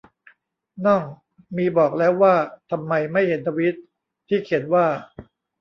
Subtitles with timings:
[0.85, 1.03] น่อง
[1.55, 2.35] มีบอกแล้วว่า
[2.71, 3.75] ทำไมไม่เห็นทวีต
[4.29, 4.85] ที่เขียนว่า